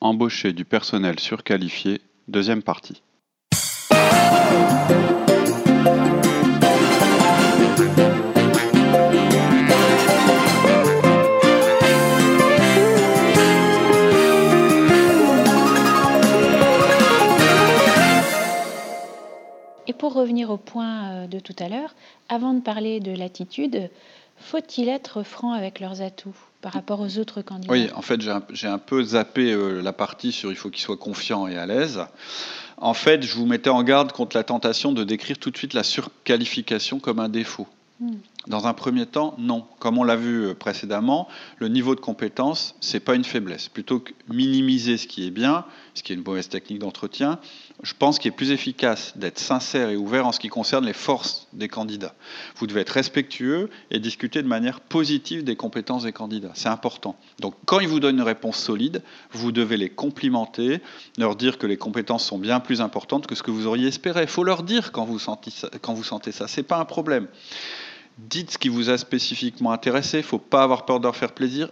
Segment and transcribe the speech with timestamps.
[0.00, 3.02] Embaucher du personnel surqualifié, deuxième partie.
[19.86, 21.94] Et pour revenir au point euh, de tout à l'heure,
[22.28, 23.90] avant de parler de l'attitude,
[24.36, 26.36] faut-il être franc avec leurs atouts?
[26.66, 30.32] Par rapport aux autres candidats Oui, en fait, j'ai un, peu zappé euh, la partie
[30.32, 32.00] sur il faut qu'ils soient confiants et à l'aise.
[32.76, 35.74] En fait, je vous mettais en garde contre la tentation de décrire tout de suite
[35.74, 37.68] la surqualification comme un défaut.
[38.00, 38.16] Hmm.
[38.48, 39.64] Dans un premier temps, non.
[39.78, 43.68] Comme on l'a vu euh, précédemment, le niveau de compétence, c'est pas une faiblesse.
[43.68, 47.38] Plutôt que minimiser ce qui est bien, ce qui est une mauvaise technique d'entretien,
[47.82, 50.92] je pense qu'il est plus efficace d'être sincère et ouvert en ce qui concerne les
[50.92, 52.14] forces des candidats.
[52.56, 56.52] Vous devez être respectueux et discuter de manière positive des compétences des candidats.
[56.54, 57.16] C'est important.
[57.40, 59.02] Donc quand ils vous donnent une réponse solide,
[59.32, 60.80] vous devez les complimenter,
[61.18, 64.22] leur dire que les compétences sont bien plus importantes que ce que vous auriez espéré.
[64.22, 65.68] Il faut leur dire quand vous sentez ça.
[65.82, 66.04] Quand vous
[66.62, 67.28] pas un problème
[68.18, 71.16] dites ce qui vous a spécifiquement intéressé, il ne faut pas avoir peur de leur
[71.16, 71.68] faire plaisir.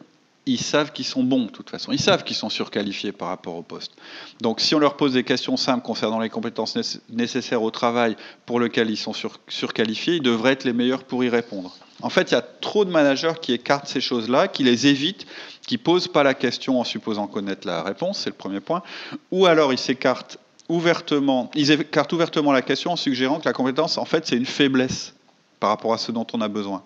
[0.47, 1.93] Ils savent qu'ils sont bons, de toute façon.
[1.93, 3.93] Ils savent qu'ils sont surqualifiés par rapport au poste.
[4.41, 6.77] Donc, si on leur pose des questions simples concernant les compétences
[7.09, 9.15] nécessaires au travail pour lequel ils sont
[9.49, 11.75] surqualifiés, ils devraient être les meilleurs pour y répondre.
[12.03, 15.27] En fait, il y a trop de managers qui écartent ces choses-là, qui les évitent,
[15.67, 18.83] qui posent pas la question en supposant connaître la réponse, c'est le premier point,
[19.31, 23.97] ou alors ils s'écartent ouvertement, ils écartent ouvertement la question en suggérant que la compétence,
[23.97, 25.15] en fait, c'est une faiblesse
[25.61, 26.83] par rapport à ce dont on a besoin.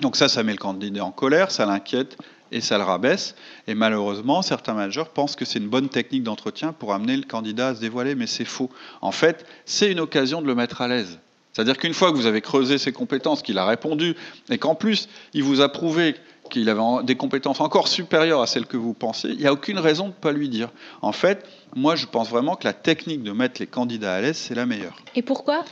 [0.00, 2.16] Donc ça, ça met le candidat en colère, ça l'inquiète
[2.52, 3.34] et ça le rabaisse.
[3.66, 7.68] Et malheureusement, certains managers pensent que c'est une bonne technique d'entretien pour amener le candidat
[7.68, 8.70] à se dévoiler, mais c'est faux.
[9.00, 11.18] En fait, c'est une occasion de le mettre à l'aise.
[11.52, 14.14] C'est-à-dire qu'une fois que vous avez creusé ses compétences, qu'il a répondu,
[14.50, 16.14] et qu'en plus, il vous a prouvé
[16.50, 19.78] qu'il avait des compétences encore supérieures à celles que vous pensez, il n'y a aucune
[19.78, 20.68] raison de ne pas lui dire.
[21.00, 24.36] En fait, moi, je pense vraiment que la technique de mettre les candidats à l'aise,
[24.36, 24.96] c'est la meilleure.
[25.14, 25.64] Et pourquoi?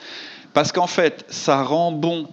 [0.55, 2.29] Parce qu'en fait, ça rend, bon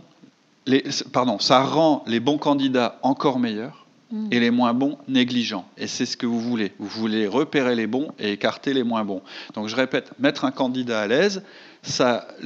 [0.66, 4.28] les, pardon, ça rend les bons candidats encore meilleurs mm.
[4.32, 5.66] et les moins bons négligents.
[5.78, 6.74] Et c'est ce que vous voulez.
[6.80, 9.22] Vous voulez repérer les bons et écarter les moins bons.
[9.54, 11.44] Donc je répète, mettre un candidat à l'aise,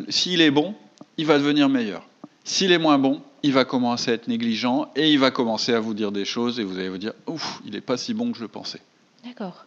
[0.09, 0.75] s'il est bon,
[1.17, 2.07] il va devenir meilleur.
[2.43, 5.79] S'il est moins bon, il va commencer à être négligent et il va commencer à
[5.79, 8.31] vous dire des choses et vous allez vous dire, ouf, il n'est pas si bon
[8.31, 8.81] que je le pensais.
[9.23, 9.65] D'accord.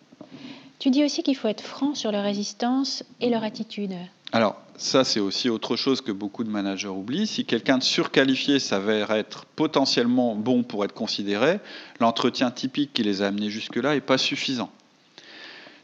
[0.78, 3.94] Tu dis aussi qu'il faut être franc sur leur résistance et leur attitude.
[4.32, 7.26] Alors, ça, c'est aussi autre chose que beaucoup de managers oublient.
[7.26, 11.58] Si quelqu'un de surqualifié s'avère être potentiellement bon pour être considéré,
[11.98, 14.70] l'entretien typique qui les a amenés jusque-là n'est pas suffisant.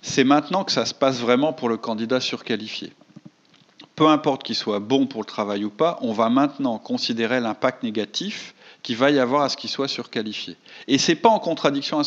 [0.03, 2.93] C'est maintenant que ça se passe vraiment pour le candidat surqualifié.
[3.97, 7.82] Peu importe qu'il soit bon pour le travail ou pas, on va maintenant considérer l'impact
[7.82, 10.56] négatif qu'il va y avoir à ce qu'il soit surqualifié.
[10.88, 12.03] Et ce n'est pas en contradiction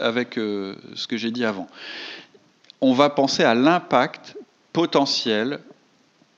[0.00, 1.66] avec euh, ce que j'ai dit avant.
[2.80, 4.36] On va penser à l'impact
[4.72, 5.60] potentiel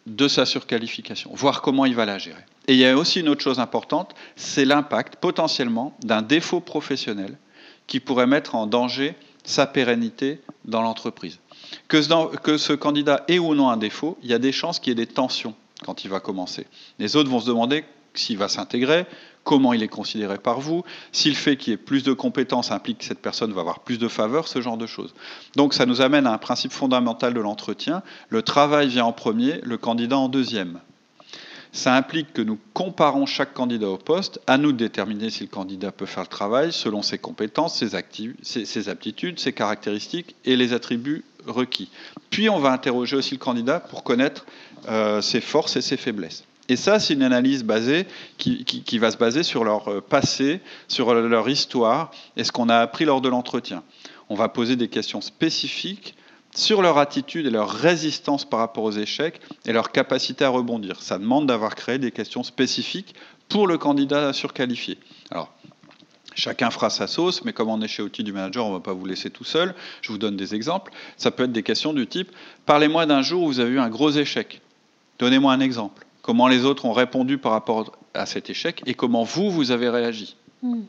[0.06, 2.44] de sa surqualification, voir comment il va la gérer.
[2.66, 7.36] Et il y a aussi une autre chose importante, c'est l'impact potentiellement d'un défaut professionnel
[7.86, 11.38] qui pourrait mettre en danger sa pérennité dans l'entreprise.
[11.88, 14.92] Que, ce candidat ait ou non un défaut, il y a des chances qu'il y
[14.92, 15.54] ait des tensions
[15.84, 16.66] quand il va commencer.
[16.98, 19.06] Les autres vont se demander s'il va s'intégrer,
[19.44, 22.72] comment il est considéré par vous, si le fait qu'il y ait plus de compétences
[22.72, 25.14] implique que cette personne va avoir plus de faveur, ce genre de choses.
[25.54, 28.02] Donc ça nous amène à un principe fondamental de l'entretien.
[28.30, 30.80] Le travail vient en premier, le candidat en deuxième.
[31.72, 35.48] Ça implique que nous comparons chaque candidat au poste, à nous de déterminer si le
[35.48, 37.96] candidat peut faire le travail selon ses compétences, ses,
[38.88, 41.90] aptitudes, ses caractéristiques et les attributs requis.
[42.30, 44.46] Puis on va interroger aussi le candidat pour connaître
[44.88, 46.44] euh, ses forces et ses faiblesses.
[46.68, 48.06] Et ça, c'est une analyse basée
[48.38, 52.78] qui, va se baser sur leur euh, passé, sur leur histoire et ce qu'on a
[52.78, 53.82] appris lors de l'entretien.
[54.30, 56.14] On va poser des questions spécifiques
[56.54, 61.02] sur leur attitude et leur résistance par rapport aux échecs et leur capacité à rebondir.
[61.02, 63.14] Ça demande d'avoir créé des questions spécifiques
[63.48, 64.98] pour le candidat surqualifié.
[65.30, 65.52] Alors,
[66.36, 68.80] Chacun fera sa sauce, mais comme on est chez Outils du Manager, on ne va
[68.80, 69.72] pas vous laisser tout seul.
[70.02, 70.92] Je vous donne des exemples.
[71.16, 72.32] Ça peut être des questions du type
[72.66, 74.60] Parlez-moi d'un jour où vous avez eu un gros échec.
[75.20, 79.24] Donnez-moi un exemple comment les autres ont répondu par rapport à cet échec et comment
[79.24, 80.36] vous, vous avez réagi.
[80.62, 80.84] Hmm.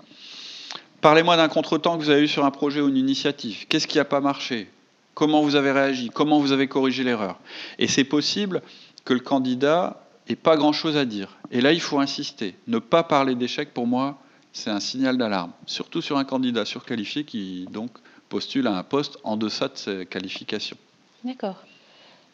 [1.01, 3.67] Parlez-moi d'un contretemps que vous avez eu sur un projet ou une initiative.
[3.67, 4.69] Qu'est-ce qui n'a pas marché?
[5.13, 7.37] Comment vous avez réagi, comment vous avez corrigé l'erreur?
[7.79, 8.61] Et c'est possible
[9.03, 11.37] que le candidat n'ait pas grand-chose à dire.
[11.51, 12.55] Et là, il faut insister.
[12.67, 14.17] Ne pas parler d'échec, pour moi,
[14.53, 17.91] c'est un signal d'alarme, surtout sur un candidat surqualifié qui donc
[18.29, 20.77] postule à un poste en deçà de ses qualifications.
[21.25, 21.57] D'accord.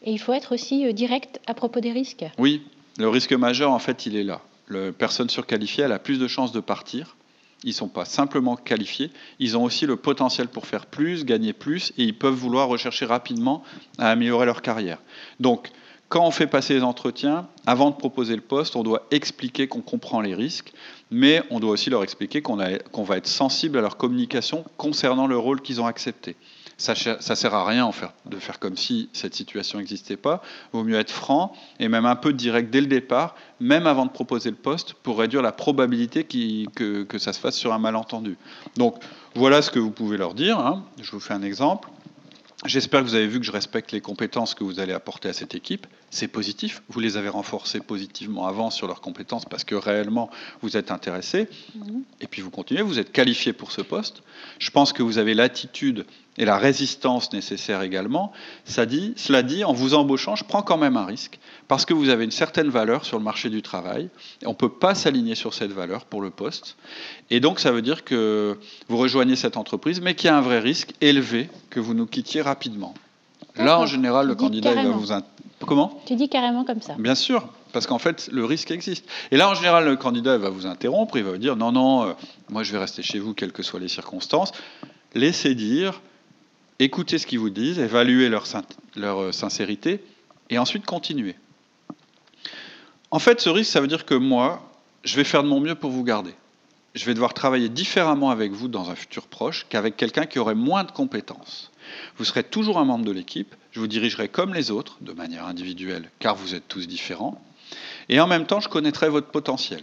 [0.04, 2.26] Et il faut être aussi euh, direct à propos des risques?
[2.38, 2.64] Oui,
[2.98, 4.42] le risque majeur, en fait, il est là.
[4.70, 7.16] La personne surqualifiée, elle a plus de chances de partir.
[7.64, 11.54] Ils ne sont pas simplement qualifiés, ils ont aussi le potentiel pour faire plus, gagner
[11.54, 13.64] plus, et ils peuvent vouloir rechercher rapidement
[14.00, 14.98] à améliorer leur carrière.
[15.40, 15.70] Donc,
[16.10, 19.82] quand on fait passer les entretiens, avant de proposer le poste, on doit expliquer qu'on
[19.82, 20.74] comprend les risques,
[21.12, 25.38] mais on doit aussi leur expliquer qu'on va être sensible à leur communication concernant le
[25.38, 26.36] rôle qu'ils ont accepté.
[26.82, 27.92] Ça ne sert à rien
[28.26, 30.42] de faire comme si cette situation n'existait pas.
[30.74, 34.12] Vaut mieux être franc et même un peu direct dès le départ, même avant de
[34.12, 38.36] proposer le poste, pour réduire la probabilité que, que, ça se fasse sur un malentendu.
[38.78, 38.96] Donc
[39.36, 40.58] voilà ce que vous pouvez leur dire.
[40.58, 40.84] Hein.
[41.00, 41.88] Je vous fais un exemple.
[42.66, 45.34] J'espère que vous avez vu que je respecte les compétences que vous allez apporter à
[45.34, 45.86] cette équipe.
[46.14, 46.84] C'est positif.
[46.90, 50.30] Vous les avez renforcées positivement avant sur leurs compétences parce que réellement
[50.62, 51.48] vous êtes intéressé.
[51.74, 52.04] Mhm.
[52.20, 54.22] Et puis vous continuez, vous êtes qualifié pour ce poste.
[54.60, 56.06] Je pense que vous avez l'attitude
[56.38, 58.34] et la résistance nécessaire également.
[58.66, 61.94] Ça dit, cela dit, en vous embauchant, je prends quand même un risque parce que
[61.94, 64.10] vous avez une certaine valeur sur le marché du travail.
[64.42, 66.76] Et on ne peut pas s'aligner sur cette valeur pour le poste.
[67.30, 68.60] Et donc ça veut dire que
[68.90, 72.06] vous rejoignez cette entreprise, mais qu'il y a un vrai risque élevé que vous nous
[72.06, 72.94] quittiez rapidement.
[73.56, 75.12] Là, en général, le candidat il va vous...
[75.66, 76.96] Comment Tu dis carrément comme ça.
[76.98, 79.08] Bien sûr, parce qu'en fait, le risque existe.
[79.32, 82.04] Et là, en général, le candidat va vous interrompre, il va vous dire non, non,
[82.04, 82.14] euh,
[82.50, 84.52] moi je vais rester chez vous, quelles que soient les circonstances.
[85.14, 86.02] Laissez dire,
[86.80, 88.46] écoutez ce qu'ils vous disent, évaluez leur,
[88.96, 90.04] leur euh, sincérité,
[90.50, 91.36] et ensuite continuez.
[93.12, 94.64] En fait, ce risque, ça veut dire que moi,
[95.04, 96.34] je vais faire de mon mieux pour vous garder.
[96.96, 100.56] Je vais devoir travailler différemment avec vous dans un futur proche qu'avec quelqu'un qui aurait
[100.56, 101.72] moins de compétences.
[102.18, 105.46] Vous serez toujours un membre de l'équipe, je vous dirigerai comme les autres, de manière
[105.46, 107.42] individuelle, car vous êtes tous différents,
[108.10, 109.82] et en même temps, je connaîtrai votre potentiel.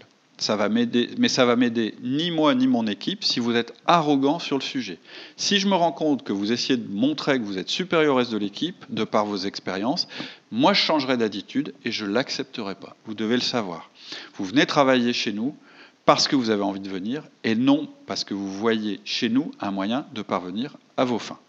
[1.19, 4.63] Mais ça va m'aider ni moi ni mon équipe si vous êtes arrogant sur le
[4.63, 4.99] sujet.
[5.37, 8.19] Si je me rends compte que vous essayez de montrer que vous êtes supérieur au
[8.19, 10.07] reste de l'équipe, de par vos expériences,
[10.53, 12.97] moi je changerai d'attitude et je l'accepterai pas.
[13.05, 13.91] Vous devez le savoir.
[14.35, 15.57] Vous venez travailler chez nous
[16.05, 19.51] parce que vous avez envie de venir et non parce que vous voyez chez nous
[19.59, 21.41] un moyen de parvenir à vos fins.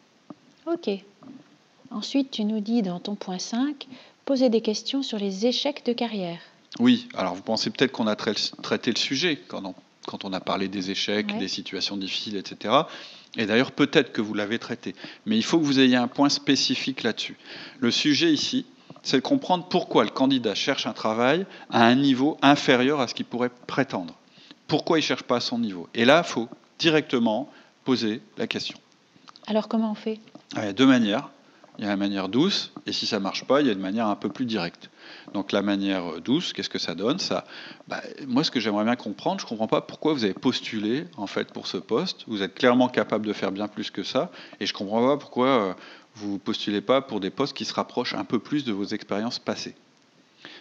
[0.72, 0.90] Ok.
[1.90, 3.88] Ensuite, tu nous dis dans ton point 5,
[4.26, 6.40] poser des questions sur les échecs de carrière.
[6.80, 9.74] Oui, alors vous pensez peut-être qu'on a traité le sujet quand on,
[10.06, 12.76] quand on a parlé des échecs, des situations difficiles, etc.
[13.36, 14.94] Et d'ailleurs, peut-être que vous l'avez traité.
[15.26, 17.38] Mais il faut que vous ayez un point spécifique là-dessus.
[17.80, 18.68] Le sujet ici,
[19.02, 23.16] c'est de comprendre pourquoi le candidat cherche un travail à un niveau inférieur à ce
[23.16, 24.14] qu'il pourrait prétendre.
[24.68, 25.88] Pourquoi il ne cherche pas à son niveau?
[25.96, 27.50] Et là, il faut directement
[27.86, 28.78] poser la question.
[29.48, 30.20] Alors comment on fait?
[30.56, 31.30] Il y a deux manières.
[31.80, 33.74] Il y a la manière douce, et si ça ne marche pas, il y a
[33.74, 34.90] une manière un peu plus directe.
[35.34, 37.20] Donc la manière douce, qu'est-ce que ça donne?
[37.20, 37.46] Ça,
[37.88, 41.06] bah, Moi, ce que j'aimerais bien comprendre, je ne comprends pas pourquoi vous avez postulé
[41.16, 42.26] en fait pour ce poste.
[42.28, 44.30] Vous êtes clairement capable de faire bien plus que ça,
[44.60, 45.74] et je ne comprends pas pourquoi euh,
[46.16, 49.40] vous postulez pas pour des postes qui se rapprochent un peu plus de vos expériences
[49.40, 49.76] passées.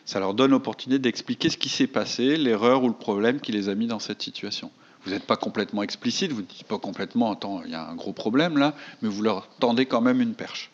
[0.04, 3.68] Ça leur donne l'opportunité d'expliquer ce qui s'est passé, l'erreur ou le problème qui les
[3.68, 4.70] a mis dans cette situation
[5.04, 7.94] vous n'êtes pas complètement explicite, vous ne dites pas complètement, attends, il y a un
[7.94, 10.70] gros problème là, mais vous leur tendez quand même une perche.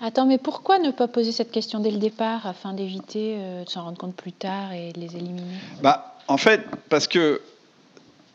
[0.00, 3.68] Attends, mais pourquoi ne pas poser cette question dès le départ afin d'éviter euh, de
[3.68, 5.56] s'en rendre compte plus tard et de les éliminer?
[5.82, 7.40] Bah, En fait, parce que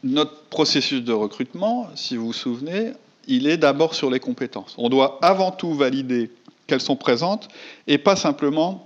[0.04, 2.94] notre processus de recrutement, si vous vous souvenez,
[3.28, 4.76] il est d'abord sur les compétences.
[4.78, 6.32] On doit avant tout valider
[6.68, 7.48] qu'elles sont présentes
[7.88, 8.84] et pas simplement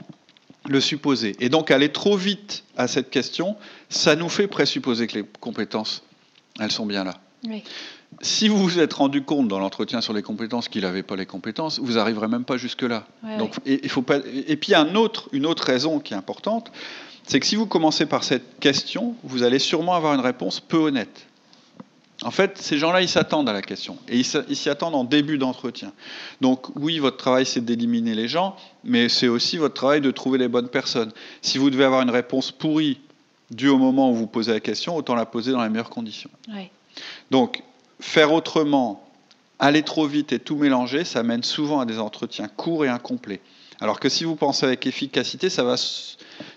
[0.67, 1.35] le supposer.
[1.39, 3.55] Et donc aller trop vite à cette question,
[3.89, 6.03] ça nous fait présupposer que les compétences,
[6.61, 7.15] elles sont bien là.
[7.45, 7.63] Oui
[8.21, 11.25] si vous vous êtes rendu compte dans l'entretien sur les compétences qu'il n'avait pas les
[11.25, 13.05] compétences, vous n'arriverez même pas jusque-là.
[13.39, 16.71] Donc, et, faut pas, et puis un autre, une autre raison qui est importante,
[17.25, 20.77] c'est que si vous commencez par cette question, vous allez sûrement avoir une réponse peu
[20.77, 21.27] honnête.
[22.23, 23.97] En fait, ces gens-là, ils s'attendent à la question.
[24.07, 25.91] Et ils s'y attendent en début d'entretien.
[26.39, 30.37] Donc oui, votre travail, c'est d'éliminer les gens, mais c'est aussi votre travail de trouver
[30.37, 31.11] les bonnes personnes.
[31.41, 32.99] Si vous devez avoir une réponse pourrie
[33.51, 36.29] due au moment où vous posez la question, autant la poser dans les meilleures conditions.
[37.29, 37.63] Donc,
[37.99, 39.07] faire autrement,
[39.59, 43.41] aller trop vite et tout mélanger, ça mène souvent à des entretiens courts et incomplets.
[43.79, 45.75] Alors que si vous pensez avec efficacité, ça va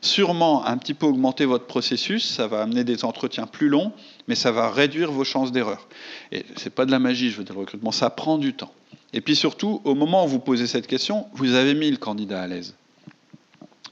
[0.02, 3.92] sûrement un petit peu augmenter votre processus, ça va amener des entretiens plus longs,
[4.28, 5.88] mais ça va réduire vos chances d'erreur.
[6.32, 8.52] Et ce n'est pas de la magie, je veux dire, le recrutement, ça prend du
[8.52, 8.72] temps.
[9.14, 12.42] Et puis surtout, au moment où vous posez cette question, vous avez mis le candidat
[12.42, 12.74] à l'aise.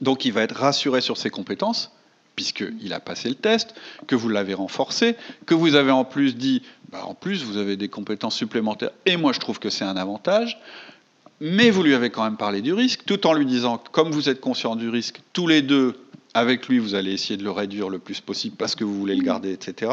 [0.01, 1.91] Donc il va être rassuré sur ses compétences,
[2.35, 3.75] puisqu'il a passé le test,
[4.07, 6.61] que vous l'avez renforcé, que vous avez en plus dit,
[6.91, 9.97] bah, en plus vous avez des compétences supplémentaires, et moi je trouve que c'est un
[9.97, 10.59] avantage,
[11.39, 14.29] mais vous lui avez quand même parlé du risque, tout en lui disant comme vous
[14.29, 15.95] êtes conscient du risque, tous les deux,
[16.33, 19.15] avec lui, vous allez essayer de le réduire le plus possible parce que vous voulez
[19.15, 19.91] le garder, etc.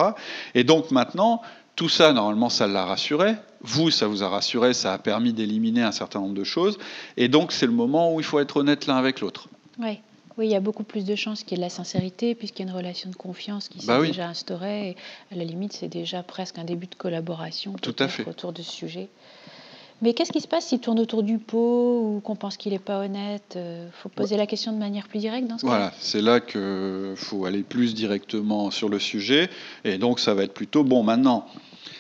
[0.54, 1.42] Et donc maintenant,
[1.80, 3.36] tout ça, normalement, ça l'a rassuré.
[3.62, 6.78] Vous, ça vous a rassuré, ça a permis d'éliminer un certain nombre de choses.
[7.16, 9.48] Et donc, c'est le moment où il faut être honnête l'un avec l'autre.
[9.78, 10.00] Oui.
[10.38, 12.64] Oui, il y a beaucoup plus de chances qu'il y ait de la sincérité, puisqu'il
[12.64, 14.08] y a une relation de confiance qui s'est Bah oui.
[14.08, 14.90] déjà instaurée.
[14.90, 14.96] Et
[15.34, 18.28] à la limite, c'est déjà presque un début de collaboration Tout à peut-être, fait.
[18.28, 19.08] autour de ce sujet.
[20.02, 22.78] Mais qu'est-ce qui se passe s'il tourne autour du pot ou qu'on pense qu'il n'est
[22.78, 25.92] pas honnête Il faut poser la question de manière plus directe dans ce cas Voilà,
[26.00, 29.50] c'est là qu'il faut aller plus directement sur le sujet.
[29.84, 31.02] Et donc, ça va être plutôt bon.
[31.02, 31.44] Maintenant,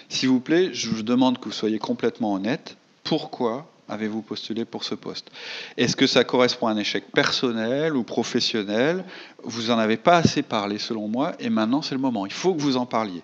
[0.08, 2.78] s'il vous plaît, je vous demande que vous soyez complètement honnête.
[3.04, 5.30] Pourquoi avez-vous postulé pour ce poste?
[5.76, 9.04] Est-ce que ça correspond à un échec personnel ou professionnel?
[9.42, 12.24] Vous n'en avez pas assez parlé, selon moi, et maintenant, c'est le moment.
[12.26, 13.22] Il faut que vous en parliez.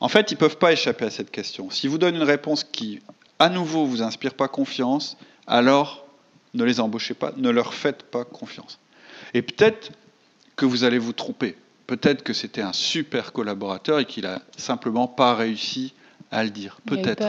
[0.00, 1.70] En fait, ils ne peuvent pas échapper à cette question.
[1.70, 3.00] Si vous donnez une réponse qui,
[3.38, 6.06] à nouveau, vous inspire pas confiance, alors
[6.54, 8.78] ne les embauchez pas, ne leur faites pas confiance.
[9.34, 9.92] Et peut-être
[10.56, 11.56] que vous allez vous tromper.
[11.86, 15.94] Peut-être que c'était un super collaborateur et qu'il a simplement pas réussi
[16.32, 16.78] à le dire.
[16.86, 17.22] Peut-être.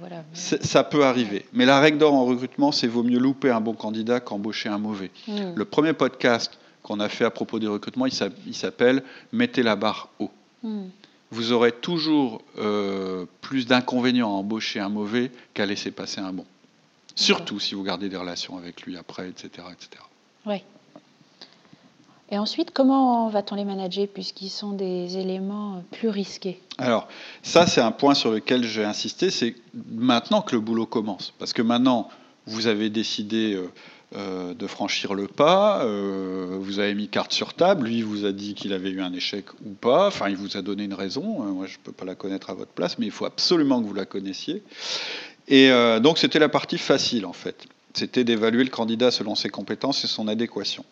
[0.00, 0.24] voilà.
[0.34, 1.44] Ça peut arriver.
[1.52, 4.78] Mais la règle d'or en recrutement, c'est vaut mieux louper un bon candidat qu'embaucher un
[4.78, 5.10] mauvais.
[5.28, 5.52] Hmm.
[5.54, 9.62] Le premier podcast qu'on a fait à propos des recrutements, il s'app- il s'appelle Mettez
[9.62, 10.30] la barre haut.
[10.62, 10.86] Hmm.
[11.30, 16.44] Vous aurez toujours euh, plus d'inconvénients à embaucher un mauvais qu'à laisser passer un bon.
[17.14, 19.48] Surtout si vous gardez des relations avec lui après, etc.
[19.70, 20.02] etc.
[20.46, 20.64] Ouais.
[22.32, 26.60] Et ensuite, comment va-t-on les manager puisqu'ils sont des éléments plus risqués?
[26.78, 27.08] Alors,
[27.42, 29.56] ça, c'est un point sur lequel j'ai insisté, c'est
[29.90, 31.32] maintenant que le boulot commence.
[31.40, 32.08] Parce que maintenant,
[32.46, 33.68] vous avez décidé euh,
[34.14, 38.30] euh, de franchir le pas, euh, vous avez mis carte sur table, lui vous a
[38.30, 41.22] dit qu'il avait eu un échec ou pas, enfin, il vous a donné une raison,
[41.52, 43.86] moi je ne peux pas la connaître à votre place, mais il faut absolument que
[43.86, 44.62] vous la connaissiez.
[45.48, 45.68] Et
[46.00, 47.64] donc, c'était la partie facile, en fait.
[47.92, 50.84] C'était d'évaluer le candidat selon ses compétences et son adéquation.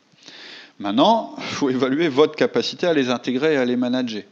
[0.78, 4.23] Maintenant, il faut évaluer votre capacité à les intégrer et à les manager.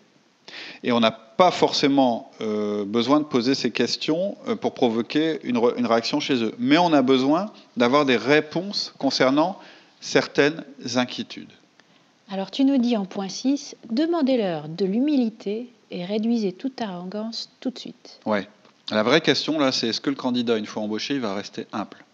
[0.82, 5.60] Et on n'a pas forcément euh, besoin de poser ces questions euh, pour provoquer une,
[5.76, 6.54] une réaction chez eux.
[6.58, 9.58] Mais on a besoin d'avoir des réponses concernant
[10.00, 11.50] certaines inquiétudes.
[12.30, 17.70] Alors tu nous dis en point 6, demandez-leur de l'humilité et réduisez toute arrogance tout
[17.70, 18.20] de suite.
[18.24, 18.48] Ouais.
[18.90, 21.66] La vraie question, là, c'est est-ce que le candidat, une fois embauché, il va rester
[21.72, 22.04] humble?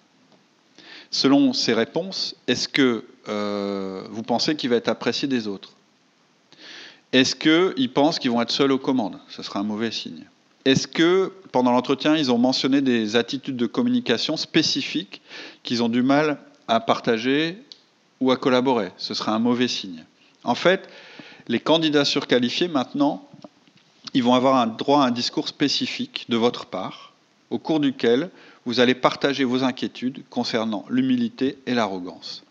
[1.13, 5.75] Selon ces réponses, est-ce que euh, vous pensez qu'il va être apprécié des autres?
[7.13, 9.19] Est-ce qu'ils pensent qu'ils vont être seuls aux commandes?
[9.29, 10.25] Ce sera un mauvais signe.
[10.65, 15.21] Est-ce que pendant l'entretien, ils ont mentionné des attitudes de communication spécifiques
[15.63, 17.59] qu'ils ont du mal à partager
[18.21, 18.91] ou à collaborer?
[18.97, 20.07] Ce sera un mauvais signe.
[20.45, 20.89] En fait,
[21.47, 23.29] les candidats surqualifiés, maintenant,
[24.15, 27.13] ils vont avoir droit à un discours spécifique de votre part,
[27.51, 28.31] au cours duquel
[28.67, 32.45] vous allez partager vos inquiétudes concernant l'humilité et l'arrogance.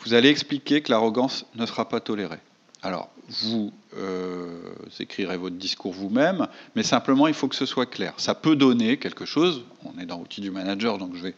[0.00, 2.40] Vous allez expliquer que l'arrogance ne sera pas tolérée.
[2.82, 4.60] Alors, vous euh,
[5.00, 8.14] écrirez votre discours vous-même, mais simplement, il faut que ce soit clair.
[8.16, 9.64] Ça peut donner quelque chose.
[9.84, 11.34] On est dans l'outil du manager, donc je vais.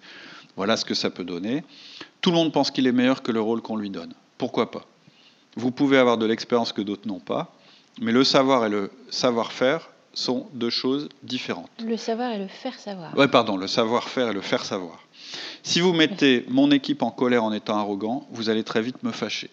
[0.57, 1.62] Voilà ce que ça peut donner.
[2.21, 4.12] Tout le monde pense qu'il est meilleur que le rôle qu'on lui donne.
[4.38, 4.85] Pourquoi pas?
[5.57, 7.55] Vous pouvez avoir de l'expérience que d'autres n'ont pas,
[8.00, 11.71] mais le savoir et le savoir-faire sont deux choses différentes.
[11.85, 13.17] Le savoir et le faire savoir.
[13.17, 15.05] Ouais, pardon, le savoir-faire et le faire savoir.
[15.62, 19.12] Si vous mettez mon équipe en colère en étant arrogant, vous allez très vite me
[19.12, 19.50] fâcher.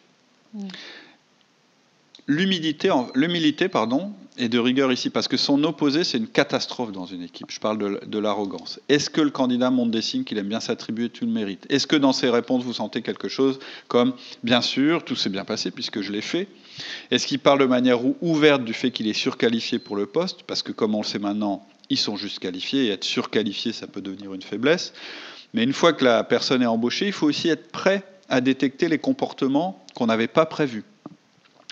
[2.27, 7.21] L'humilité, pardon, est de rigueur ici parce que son opposé, c'est une catastrophe dans une
[7.21, 7.51] équipe.
[7.51, 8.79] Je parle de, de l'arrogance.
[8.89, 11.65] Est-ce que le candidat montre des signes qu'il aime bien s'attribuer tout le mérite?
[11.69, 15.45] Est-ce que dans ses réponses, vous sentez quelque chose comme bien sûr, tout s'est bien
[15.45, 16.47] passé puisque je l'ai fait
[17.11, 20.43] Est-ce qu'il parle de manière ou- ouverte du fait qu'il est surqualifié pour le poste?
[20.43, 23.87] Parce que comme on le sait maintenant, ils sont juste qualifiés et être surqualifié, ça
[23.87, 24.93] peut devenir une faiblesse.
[25.53, 28.89] Mais une fois que la personne est embauchée, il faut aussi être prêt à détecter
[28.89, 30.83] les comportements qu'on n'avait pas prévus.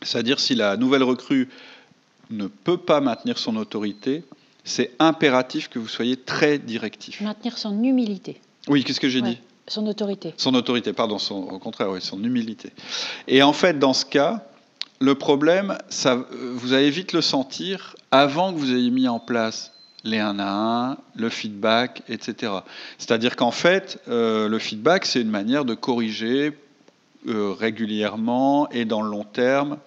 [0.04, 1.50] C'est-à-dire si la nouvelle recrue
[2.30, 4.24] ne peut pas maintenir son autorité,
[4.64, 7.20] c'est impératif que vous soyez très directif.
[7.22, 9.32] Maintenir son humilité, Oui, qu'est-ce que j'ai Ouais.
[9.32, 9.40] dit?
[9.68, 10.34] Son autorité.
[10.38, 12.70] Son autorité, pardon, son- au contraire, oui, son humilité.
[13.28, 14.46] Et en fait, dans ce cas,
[15.04, 19.20] le problème, ça, euh, vous allez vite le sentir avant que vous ayez mis en
[19.20, 19.74] place
[20.06, 20.50] les 1 à
[20.92, 22.54] 1, le feedback, etc.
[22.98, 26.58] C'est-à-dire qu'en fait, euh, le feedback, c'est une manière de corriger
[27.28, 29.78] euh, régulièrement et dans le long terme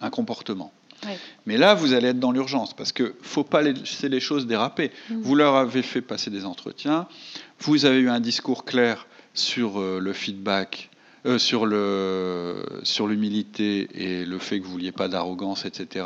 [0.00, 0.72] un comportement.
[1.04, 1.18] Ouais.
[1.44, 4.90] Mais là, vous allez être dans l'urgence parce que faut pas laisser les choses déraper.
[5.10, 5.20] Mm.
[5.20, 7.06] Vous leur avez fait passer des entretiens,
[7.60, 10.88] vous avez eu un discours clair sur euh, le feedback
[11.24, 16.04] euh, sur le sur l'humilité et le fait que vous vouliez pas d'arrogance, etc.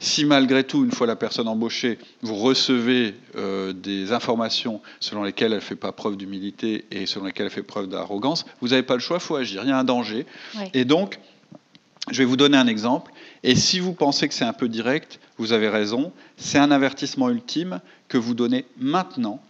[0.00, 5.52] Si malgré tout, une fois la personne embauchée, vous recevez euh, des informations selon lesquelles
[5.52, 8.94] elle fait pas preuve d'humilité et selon lesquelles elle fait preuve d'arrogance, vous n'avez pas
[8.94, 9.62] le choix, il faut agir.
[9.62, 10.24] Il y a un danger.
[10.56, 10.70] Ouais.
[10.72, 11.18] Et donc,
[12.10, 13.12] je vais vous donner un exemple.
[13.42, 16.12] Et si vous pensez que c'est un peu direct, vous avez raison.
[16.36, 19.42] C'est un avertissement ultime que vous donnez maintenant.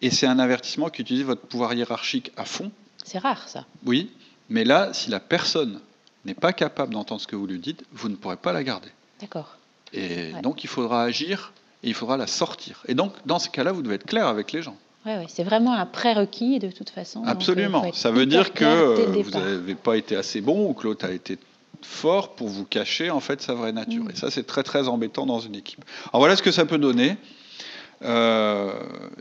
[0.00, 2.70] Et c'est un avertissement qui utilise votre pouvoir hiérarchique à fond.
[3.04, 3.66] C'est rare ça.
[3.84, 4.10] Oui,
[4.48, 5.80] mais là, si la personne
[6.24, 8.88] n'est pas capable d'entendre ce que vous lui dites, vous ne pourrez pas la garder.
[9.20, 9.56] D'accord.
[9.92, 10.40] Et Ouais.
[10.42, 12.82] donc, il faudra agir et il faudra la sortir.
[12.88, 14.76] Et donc, dans ce cas-là, vous devez être clair avec les gens.
[15.06, 17.22] Ouais, ouais, c'est vraiment un prérequis de toute façon.
[17.24, 17.92] euh, Absolument.
[17.92, 21.38] Ça veut dire que vous n'avez pas été assez bon ou que l'autre a été
[21.82, 24.04] fort pour vous cacher en fait sa vraie nature.
[24.04, 24.10] Mm.
[24.12, 25.84] Et ça, c'est très très embêtant dans une équipe.
[26.10, 27.18] Alors voilà ce que ça peut donner.
[28.02, 28.72] Euh,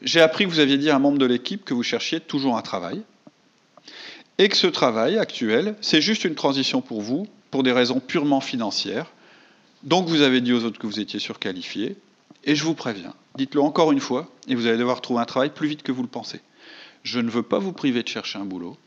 [0.01, 2.57] J'ai appris que vous aviez dit à un membre de l'équipe que vous cherchiez toujours
[2.57, 3.01] un travail
[4.37, 8.41] et que ce travail actuel, c'est juste une transition pour vous pour des raisons purement
[8.41, 9.11] financières.
[9.83, 11.95] Donc vous avez dit aux autres que vous étiez surqualifié
[12.43, 15.51] et je vous préviens, dites-le encore une fois et vous allez devoir trouver un travail
[15.51, 16.41] plus vite que vous le pensez.
[17.03, 18.77] Je ne veux pas vous priver de chercher un boulot.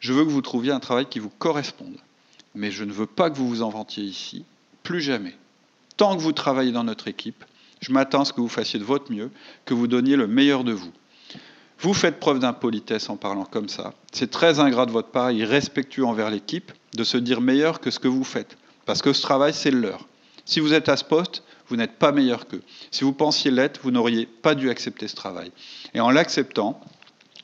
[0.00, 1.96] Je veux que vous trouviez un travail qui vous corresponde.
[2.54, 4.44] Mais je ne veux pas que vous vous en vantiez ici,
[4.82, 5.34] plus jamais.
[5.96, 7.44] Tant que vous travaillez dans notre équipe,
[7.80, 9.30] je m'attends à ce que vous fassiez de votre mieux,
[9.64, 10.92] que vous donniez le meilleur de vous.
[11.82, 13.92] Vous faites preuve d'impolitesse en parlant comme ça.
[14.12, 17.98] C'est très ingrat de votre part, irrespectueux envers l'équipe, de se dire meilleur que ce
[17.98, 18.56] que vous faites.
[18.86, 20.06] Parce que ce travail, c'est le leur.
[20.44, 22.62] Si vous êtes à ce poste, vous n'êtes pas meilleur qu'eux.
[22.92, 25.50] Si vous pensiez l'être, vous n'auriez pas dû accepter ce travail.
[25.92, 26.80] Et en l'acceptant,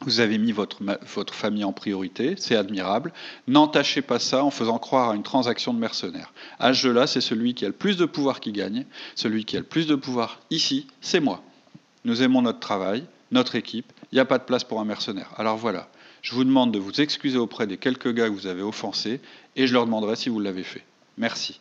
[0.02, 0.78] vous avez mis votre,
[1.12, 3.12] votre famille en priorité, c'est admirable.
[3.48, 6.32] N'entachez pas ça en faisant croire à une transaction de mercenaires.
[6.60, 8.86] À ce jeu-là, c'est celui qui a le plus de pouvoir qui gagne.
[9.16, 11.42] Celui qui a le plus de pouvoir ici, c'est moi.
[12.04, 13.92] Nous aimons notre travail, notre équipe.
[14.12, 15.30] Il n'y a pas de place pour un mercenaire.
[15.36, 15.88] Alors voilà,
[16.22, 19.20] je vous demande de vous excuser auprès des quelques gars que vous avez offensés
[19.56, 20.84] et je leur demanderai si vous l'avez fait.
[21.16, 21.60] Merci.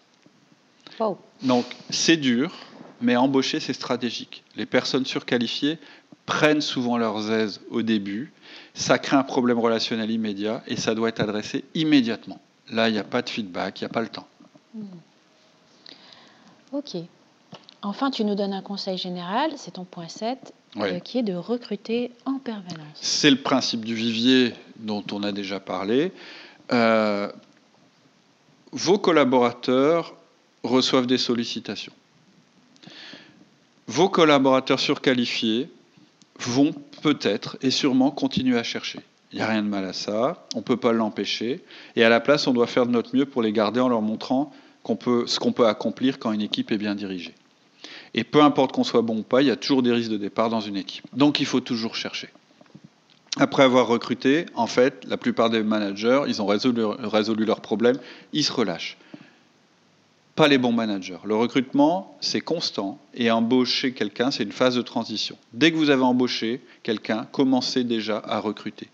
[1.00, 1.18] Wow.
[1.44, 2.54] Donc c'est dur,
[3.02, 4.44] mais embaucher, c'est stratégique.
[4.56, 5.78] Les personnes surqualifiées
[6.26, 8.32] prennent souvent leurs aises au début,
[8.74, 12.40] ça crée un problème relationnel immédiat et ça doit être adressé immédiatement.
[12.70, 14.28] Là, il n'y a pas de feedback, il n'y a pas le temps.
[16.74, 16.98] Ok.
[17.82, 20.94] Enfin, tu nous donnes un conseil général, c'est ton point 7, Ouais.
[20.94, 22.76] euh, qui est de recruter en permanence.
[22.96, 26.12] C'est le principe du vivier dont on a déjà parlé.
[26.72, 27.32] Euh,
[28.72, 30.16] vos collaborateurs
[30.64, 31.94] reçoivent des sollicitations.
[33.88, 35.70] Vos collaborateurs surqualifiés
[36.40, 39.00] vont peut-être et sûrement continuer à chercher.
[39.32, 41.64] Il n'y a rien de mal à ça, on ne peut pas l'empêcher.
[41.96, 44.02] Et à la place, on doit faire de notre mieux pour les garder en leur
[44.02, 44.54] montrant
[44.84, 47.36] qu'on peut, ce qu'on peut accomplir quand une équipe est bien dirigée.
[48.14, 50.18] Et peu importe qu'on soit bon ou pas, il y a toujours des risques de
[50.18, 51.06] départ dans une équipe.
[51.14, 52.30] Donc il faut toujours chercher.
[53.40, 58.00] Après avoir recruté, en fait, la plupart des managers, ils ont résolu, leurs problèmes,
[58.34, 58.98] ils se relâchent.
[60.36, 61.20] Pas les bons managers.
[61.24, 65.38] Le recrutement, c'est constant, et embaucher quelqu'un, c'est une phase de transition.
[65.54, 68.88] Dès que vous avez embauché quelqu'un, commencez déjà à recruter,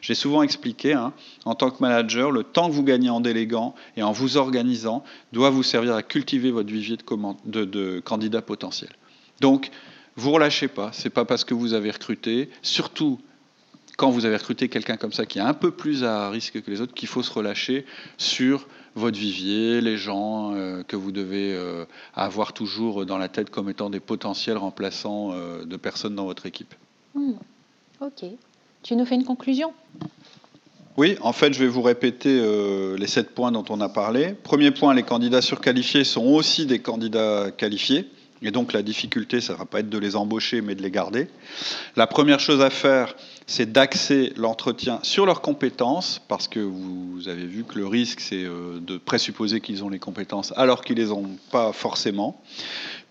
[0.00, 1.12] J'ai souvent expliqué, hein,
[1.44, 5.04] en tant que manager, le temps que vous gagnez en déléguant et en vous organisant
[5.32, 6.96] doit vous servir à cultiver votre vivier
[7.44, 8.92] de candidats potentiels.
[9.40, 9.70] Donc,
[10.16, 10.90] vous relâchez pas.
[10.92, 13.20] C'est pas parce que vous avez recruté, surtout
[13.96, 16.70] quand vous avez recruté quelqu'un comme ça qui est un peu plus à risque que
[16.70, 17.84] les autres, qu'il faut se relâcher
[18.16, 23.50] sur votre vivier, les gens euh, que vous devez euh, avoir toujours dans la tête
[23.50, 26.74] comme étant des potentiels remplaçants euh, de personnes dans votre équipe.
[27.14, 27.34] Hmm.
[28.00, 28.24] Ok.
[28.82, 29.72] Tu nous fais une conclusion?
[30.96, 34.34] Oui, en fait, je vais vous répéter euh, les sept points dont on a parlé.
[34.42, 38.08] Premier point, les candidats surqualifiés sont aussi des candidats qualifiés.
[38.42, 40.90] Et donc la difficulté, ça ne va pas être de les embaucher, mais de les
[40.90, 41.28] garder.
[41.96, 47.46] La première chose à faire, c'est d'axer l'entretien sur leurs compétences, parce que vous avez
[47.46, 51.02] vu que le risque, c'est euh, de présupposer qu'ils ont les compétences alors qu'ils ne
[51.02, 52.40] les ont pas forcément.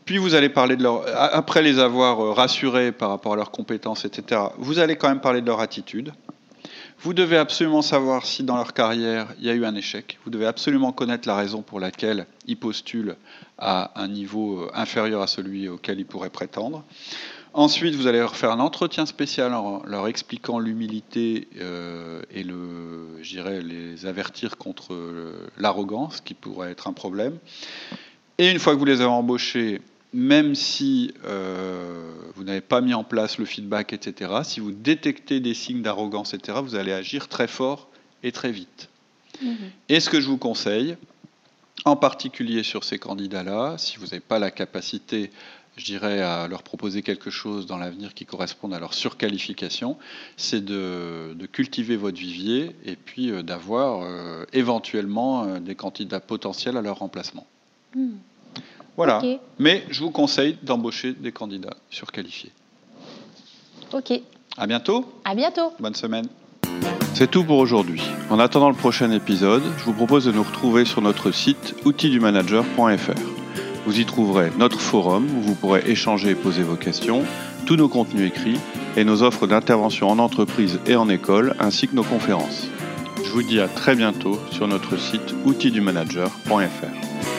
[0.07, 3.51] Puis vous allez parler de leur, après les avoir euh, rassurés par rapport à leurs
[3.51, 6.13] compétences, etc., vous allez quand même parler de leur attitude.
[7.01, 10.17] Vous devez absolument savoir si dans leur carrière il y a eu un échec.
[10.23, 13.17] Vous devez absolument connaître la raison pour laquelle ils postulent
[13.57, 16.85] à un niveau euh, inférieur à celui auquel ils pourraient prétendre.
[17.53, 23.19] Ensuite, vous allez leur faire un entretien spécial en leur expliquant l'humilité euh, et le,
[23.61, 24.95] les avertir contre
[25.57, 27.39] l'arrogance, qui pourrait être un problème.
[28.37, 29.81] Et une fois que vous les avez embauchés,
[30.13, 35.39] même si euh, vous n'avez pas mis en place le feedback, etc., si vous détectez
[35.39, 37.89] des signes d'arrogance, etc., vous allez agir très fort
[38.23, 38.89] et très vite.
[39.87, 40.97] Et ce que je vous conseille,
[41.85, 45.29] en particulier sur ces candidats-là, si vous n'avez pas la capacité
[45.77, 49.95] je dirais, à leur proposer quelque chose dans l'avenir qui corresponde à leur surqualification,
[50.35, 56.81] c'est de, cultiver votre vivier et puis euh, d'avoir euh, éventuellement des candidats potentiels à
[56.81, 57.45] leur remplacement.
[57.95, 58.15] Hmm.
[58.97, 59.21] Voilà.
[59.59, 62.51] Mais je vous conseille d'embaucher des candidats surqualifiés.
[63.93, 64.11] Ok.
[64.57, 65.05] À bientôt.
[65.23, 65.71] À bientôt.
[65.79, 66.27] Bonne semaine.
[67.13, 68.01] C'est tout pour aujourd'hui.
[68.29, 73.19] En attendant le prochain épisode, je vous propose de nous retrouver sur notre site outildumanager.fr.
[73.85, 77.23] Vous y trouverez notre forum où vous pourrez échanger et poser vos questions,
[77.65, 78.59] tous nos contenus écrits
[78.97, 82.67] et nos offres d'intervention en entreprise et en école, ainsi que nos conférences.
[83.23, 87.36] Je vous dis à très bientôt sur notre site outildumanager.fr.